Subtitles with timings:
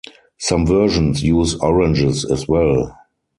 [0.39, 2.97] Some versions use oranges as well.